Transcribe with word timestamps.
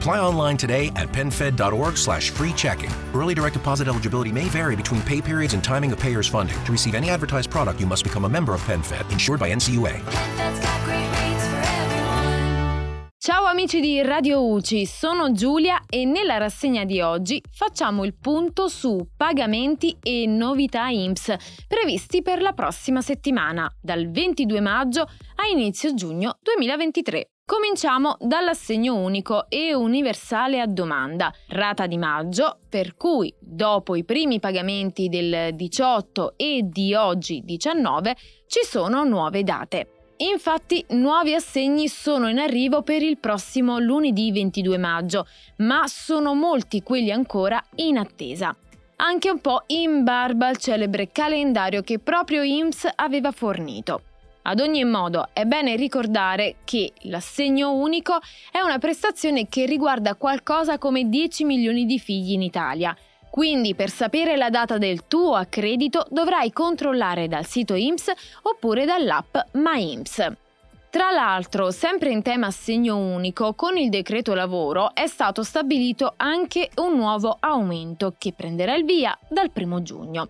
Apply 0.00 0.18
online 0.18 0.56
today 0.56 0.90
at 0.96 1.12
penfed.org 1.12 1.98
slash 1.98 2.30
free 2.30 2.54
checking. 2.54 2.90
Early 3.12 3.34
direct 3.34 3.52
deposit 3.52 3.86
eligibility 3.86 4.32
may 4.32 4.44
vary 4.44 4.74
between 4.74 5.02
pay 5.02 5.20
periods 5.20 5.52
and 5.52 5.62
timing 5.62 5.92
of 5.92 5.98
payer's 5.98 6.26
funding. 6.26 6.56
To 6.64 6.72
receive 6.72 6.94
any 6.94 7.10
advertised 7.10 7.50
product, 7.50 7.78
you 7.80 7.86
must 7.86 8.02
become 8.02 8.24
a 8.24 8.28
member 8.28 8.54
of 8.54 8.62
PenFed, 8.62 9.12
insured 9.12 9.40
by 9.40 9.52
NCUA. 9.54 10.00
Ciao 13.18 13.44
amici 13.44 13.80
di 13.80 14.00
Radio 14.00 14.42
UCI, 14.42 14.86
sono 14.86 15.32
Giulia 15.32 15.82
e 15.86 16.06
nella 16.06 16.38
rassegna 16.38 16.86
di 16.86 17.02
oggi 17.02 17.42
facciamo 17.50 18.04
il 18.04 18.14
punto 18.18 18.68
su 18.68 19.06
pagamenti 19.14 19.98
e 20.02 20.24
novità 20.26 20.88
IMSS 20.88 21.66
previsti 21.68 22.22
per 22.22 22.40
la 22.40 22.54
prossima 22.54 23.02
settimana, 23.02 23.70
dal 23.78 24.10
22 24.10 24.60
maggio 24.60 25.02
a 25.02 25.46
inizio 25.52 25.92
giugno 25.92 26.38
2023. 26.40 27.32
Cominciamo 27.50 28.16
dall'assegno 28.20 28.94
unico 28.94 29.46
e 29.48 29.74
universale 29.74 30.60
a 30.60 30.68
domanda, 30.68 31.34
rata 31.48 31.88
di 31.88 31.98
maggio, 31.98 32.58
per 32.68 32.94
cui 32.96 33.34
dopo 33.40 33.96
i 33.96 34.04
primi 34.04 34.38
pagamenti 34.38 35.08
del 35.08 35.56
18 35.56 36.34
e 36.36 36.60
di 36.62 36.94
oggi 36.94 37.42
19 37.44 38.14
ci 38.46 38.60
sono 38.62 39.02
nuove 39.02 39.42
date. 39.42 40.12
Infatti, 40.18 40.84
nuovi 40.90 41.34
assegni 41.34 41.88
sono 41.88 42.28
in 42.28 42.38
arrivo 42.38 42.82
per 42.82 43.02
il 43.02 43.18
prossimo 43.18 43.80
lunedì 43.80 44.30
22 44.30 44.78
maggio, 44.78 45.26
ma 45.56 45.88
sono 45.88 46.36
molti 46.36 46.84
quelli 46.84 47.10
ancora 47.10 47.60
in 47.76 47.98
attesa. 47.98 48.54
Anche 48.98 49.28
un 49.28 49.40
po' 49.40 49.64
in 49.66 50.04
barba 50.04 50.46
al 50.46 50.58
celebre 50.58 51.10
calendario 51.10 51.82
che 51.82 51.98
proprio 51.98 52.44
IMSS 52.44 52.92
aveva 52.94 53.32
fornito. 53.32 54.02
Ad 54.42 54.60
ogni 54.60 54.84
modo, 54.84 55.28
è 55.32 55.44
bene 55.44 55.76
ricordare 55.76 56.56
che 56.64 56.92
l'assegno 57.02 57.72
unico 57.72 58.18
è 58.50 58.60
una 58.60 58.78
prestazione 58.78 59.48
che 59.48 59.66
riguarda 59.66 60.14
qualcosa 60.14 60.78
come 60.78 61.08
10 61.08 61.44
milioni 61.44 61.84
di 61.84 61.98
figli 61.98 62.32
in 62.32 62.42
Italia 62.42 62.96
quindi 63.30 63.76
per 63.76 63.90
sapere 63.90 64.36
la 64.36 64.50
data 64.50 64.76
del 64.76 65.06
tuo 65.06 65.36
accredito 65.36 66.04
dovrai 66.10 66.52
controllare 66.52 67.28
dal 67.28 67.46
sito 67.46 67.74
IMSS 67.74 68.10
oppure 68.42 68.84
dall'app 68.84 69.36
MyIMSS. 69.52 70.32
Tra 70.90 71.12
l'altro, 71.12 71.70
sempre 71.70 72.10
in 72.10 72.20
tema 72.20 72.48
assegno 72.48 72.96
unico, 72.96 73.54
con 73.54 73.76
il 73.76 73.88
decreto 73.88 74.34
lavoro 74.34 74.92
è 74.92 75.06
stato 75.06 75.44
stabilito 75.44 76.14
anche 76.16 76.68
un 76.78 76.96
nuovo 76.96 77.36
aumento 77.38 78.14
che 78.18 78.32
prenderà 78.32 78.74
il 78.74 78.84
via 78.84 79.16
dal 79.28 79.52
1 79.54 79.82
giugno. 79.82 80.28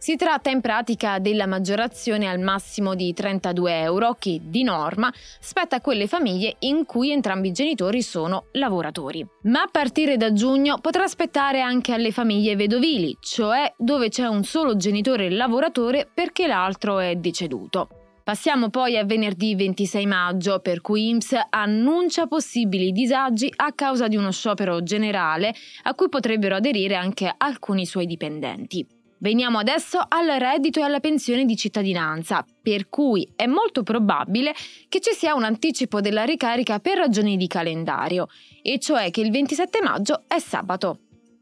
Si 0.00 0.14
tratta 0.14 0.48
in 0.48 0.60
pratica 0.60 1.18
della 1.18 1.46
maggiorazione 1.46 2.28
al 2.28 2.38
massimo 2.38 2.94
di 2.94 3.12
32 3.12 3.80
euro 3.80 4.14
che, 4.16 4.40
di 4.40 4.62
norma, 4.62 5.12
spetta 5.40 5.76
a 5.76 5.80
quelle 5.80 6.06
famiglie 6.06 6.54
in 6.60 6.86
cui 6.86 7.10
entrambi 7.10 7.48
i 7.48 7.52
genitori 7.52 8.00
sono 8.00 8.44
lavoratori. 8.52 9.26
Ma 9.42 9.62
a 9.62 9.68
partire 9.70 10.16
da 10.16 10.32
giugno 10.32 10.78
potrà 10.78 11.08
spettare 11.08 11.60
anche 11.60 11.92
alle 11.92 12.12
famiglie 12.12 12.54
vedovili, 12.54 13.16
cioè 13.18 13.74
dove 13.76 14.08
c'è 14.08 14.26
un 14.26 14.44
solo 14.44 14.76
genitore 14.76 15.30
lavoratore 15.30 16.08
perché 16.14 16.46
l'altro 16.46 17.00
è 17.00 17.16
deceduto. 17.16 17.88
Passiamo 18.22 18.68
poi 18.70 18.96
a 18.98 19.04
venerdì 19.04 19.56
26 19.56 20.06
maggio, 20.06 20.60
per 20.60 20.80
cui 20.80 21.08
IMSS 21.08 21.46
annuncia 21.50 22.26
possibili 22.26 22.92
disagi 22.92 23.52
a 23.56 23.72
causa 23.72 24.06
di 24.06 24.16
uno 24.16 24.30
sciopero 24.30 24.82
generale 24.82 25.52
a 25.84 25.94
cui 25.94 26.08
potrebbero 26.08 26.54
aderire 26.54 26.94
anche 26.94 27.34
alcuni 27.36 27.84
suoi 27.84 28.06
dipendenti. 28.06 28.86
Veniamo 29.20 29.58
adesso 29.58 29.98
al 30.06 30.28
reddito 30.38 30.78
e 30.78 30.84
alla 30.84 31.00
pensione 31.00 31.44
di 31.44 31.56
cittadinanza, 31.56 32.44
per 32.62 32.88
cui 32.88 33.28
è 33.34 33.46
molto 33.46 33.82
probabile 33.82 34.54
che 34.88 35.00
ci 35.00 35.12
sia 35.12 35.34
un 35.34 35.42
anticipo 35.42 36.00
della 36.00 36.22
ricarica 36.22 36.78
per 36.78 36.98
ragioni 36.98 37.36
di 37.36 37.48
calendario, 37.48 38.28
e 38.62 38.78
cioè 38.78 39.10
che 39.10 39.20
il 39.20 39.32
27 39.32 39.80
maggio 39.82 40.22
è 40.28 40.38
sabato. 40.38 41.00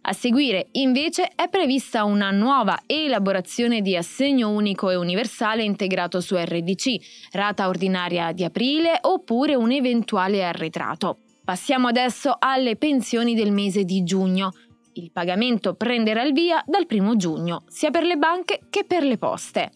A 0.09 0.13
seguire, 0.13 0.69
invece, 0.73 1.33
è 1.35 1.49
prevista 1.49 2.05
una 2.05 2.31
nuova 2.31 2.81
elaborazione 2.87 3.83
di 3.83 3.97
assegno 3.97 4.51
unico 4.51 4.89
e 4.89 4.95
universale 4.95 5.65
integrato 5.65 6.21
su 6.21 6.37
RDC, 6.37 7.33
rata 7.33 7.67
ordinaria 7.67 8.31
di 8.33 8.45
aprile 8.45 8.99
oppure 9.01 9.57
un 9.57 9.73
eventuale 9.73 10.45
arretrato. 10.45 11.19
Passiamo 11.45 11.89
adesso 11.89 12.35
alle 12.39 12.77
pensioni 12.77 13.35
del 13.35 13.53
mese 13.53 13.85
di 13.85 14.03
giugno. 14.03 14.53
Il 14.99 15.11
pagamento 15.13 15.75
prenderà 15.75 16.23
il 16.23 16.33
via 16.33 16.63
dal 16.67 16.87
1 16.89 17.17
giugno, 17.17 17.65
sia 17.69 17.91
per 17.91 18.03
le 18.03 18.17
banche 18.17 18.61
che 18.71 18.85
per 18.85 19.03
le 19.03 19.19
poste. 19.19 19.71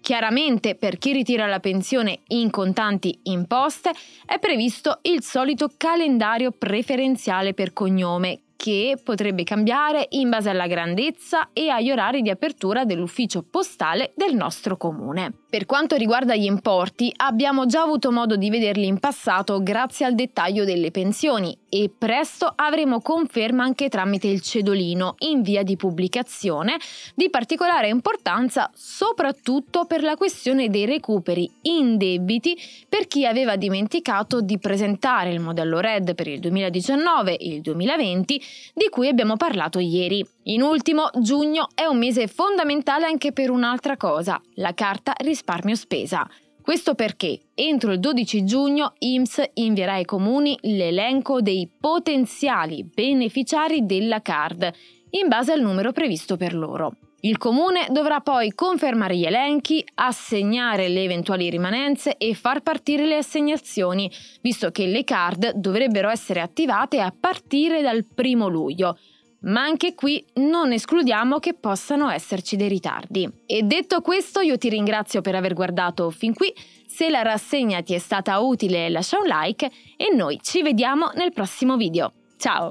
Chiaramente 0.00 0.76
per 0.76 0.96
chi 0.96 1.12
ritira 1.12 1.46
la 1.46 1.60
pensione 1.60 2.20
in 2.28 2.48
contanti 2.48 3.20
in 3.24 3.46
poste 3.46 3.90
è 4.24 4.38
previsto 4.38 5.00
il 5.02 5.22
solito 5.22 5.68
calendario 5.76 6.52
preferenziale 6.52 7.52
per 7.52 7.74
cognome 7.74 8.40
che 8.62 8.96
potrebbe 9.02 9.42
cambiare 9.42 10.06
in 10.10 10.28
base 10.28 10.48
alla 10.48 10.68
grandezza 10.68 11.48
e 11.52 11.68
agli 11.68 11.90
orari 11.90 12.22
di 12.22 12.30
apertura 12.30 12.84
dell'ufficio 12.84 13.42
postale 13.42 14.12
del 14.14 14.36
nostro 14.36 14.76
comune. 14.76 15.32
Per 15.50 15.66
quanto 15.66 15.96
riguarda 15.96 16.36
gli 16.36 16.44
importi, 16.44 17.12
abbiamo 17.16 17.66
già 17.66 17.82
avuto 17.82 18.12
modo 18.12 18.36
di 18.36 18.50
vederli 18.50 18.86
in 18.86 19.00
passato 19.00 19.64
grazie 19.64 20.06
al 20.06 20.14
dettaglio 20.14 20.64
delle 20.64 20.92
pensioni 20.92 21.58
e 21.68 21.90
presto 21.96 22.52
avremo 22.54 23.00
conferma 23.00 23.64
anche 23.64 23.88
tramite 23.88 24.28
il 24.28 24.40
cedolino 24.40 25.16
in 25.18 25.42
via 25.42 25.64
di 25.64 25.76
pubblicazione, 25.76 26.76
di 27.16 27.30
particolare 27.30 27.88
importanza 27.88 28.70
soprattutto 28.72 29.86
per 29.86 30.04
la 30.04 30.14
questione 30.14 30.68
dei 30.68 30.86
recuperi 30.86 31.50
indebiti 31.62 32.56
per 32.88 33.08
chi 33.08 33.26
aveva 33.26 33.56
dimenticato 33.56 34.40
di 34.40 34.58
presentare 34.58 35.32
il 35.32 35.40
modello 35.40 35.80
RED 35.80 36.14
per 36.14 36.28
il 36.28 36.38
2019 36.38 37.36
e 37.36 37.46
il 37.48 37.60
2020 37.60 38.42
di 38.74 38.88
cui 38.90 39.08
abbiamo 39.08 39.36
parlato 39.36 39.78
ieri. 39.78 40.24
In 40.44 40.62
ultimo, 40.62 41.10
giugno 41.20 41.68
è 41.74 41.84
un 41.84 41.98
mese 41.98 42.26
fondamentale 42.26 43.06
anche 43.06 43.32
per 43.32 43.50
un'altra 43.50 43.96
cosa, 43.96 44.40
la 44.54 44.74
carta 44.74 45.12
risparmio 45.16 45.74
spesa. 45.74 46.28
Questo 46.62 46.94
perché 46.94 47.40
entro 47.54 47.92
il 47.92 47.98
12 47.98 48.44
giugno 48.44 48.92
IMSS 48.98 49.50
invierà 49.54 49.94
ai 49.94 50.04
comuni 50.04 50.56
l'elenco 50.62 51.40
dei 51.40 51.68
potenziali 51.68 52.84
beneficiari 52.84 53.84
della 53.84 54.22
card, 54.22 54.70
in 55.10 55.28
base 55.28 55.52
al 55.52 55.60
numero 55.60 55.90
previsto 55.90 56.36
per 56.36 56.54
loro. 56.54 56.96
Il 57.24 57.38
comune 57.38 57.86
dovrà 57.90 58.20
poi 58.20 58.52
confermare 58.52 59.16
gli 59.16 59.24
elenchi, 59.24 59.84
assegnare 59.94 60.88
le 60.88 61.04
eventuali 61.04 61.48
rimanenze 61.50 62.16
e 62.16 62.34
far 62.34 62.62
partire 62.62 63.06
le 63.06 63.18
assegnazioni, 63.18 64.10
visto 64.40 64.72
che 64.72 64.86
le 64.86 65.04
card 65.04 65.52
dovrebbero 65.52 66.08
essere 66.08 66.40
attivate 66.40 67.00
a 67.00 67.14
partire 67.18 67.80
dal 67.80 68.04
primo 68.12 68.48
luglio. 68.48 68.98
Ma 69.42 69.62
anche 69.62 69.94
qui 69.94 70.24
non 70.34 70.72
escludiamo 70.72 71.38
che 71.38 71.54
possano 71.54 72.10
esserci 72.10 72.56
dei 72.56 72.68
ritardi. 72.68 73.30
E 73.46 73.62
detto 73.62 74.00
questo, 74.00 74.40
io 74.40 74.58
ti 74.58 74.68
ringrazio 74.68 75.20
per 75.20 75.36
aver 75.36 75.54
guardato 75.54 76.10
fin 76.10 76.34
qui. 76.34 76.52
Se 76.86 77.08
la 77.08 77.22
rassegna 77.22 77.82
ti 77.82 77.94
è 77.94 77.98
stata 77.98 78.40
utile, 78.40 78.88
lascia 78.88 79.18
un 79.18 79.26
like 79.26 79.70
e 79.96 80.12
noi 80.12 80.40
ci 80.42 80.60
vediamo 80.62 81.12
nel 81.14 81.32
prossimo 81.32 81.76
video. 81.76 82.12
Ciao! 82.36 82.70